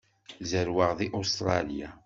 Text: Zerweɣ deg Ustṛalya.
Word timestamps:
Zerweɣ 0.49 0.91
deg 0.99 1.11
Ustṛalya. 1.21 1.89